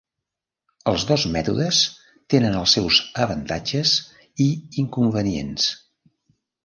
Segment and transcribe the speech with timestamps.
[0.91, 1.81] Els dos mètodes
[2.35, 3.93] tenen els seus avantatges
[4.47, 4.49] i
[4.85, 5.69] inconvenients.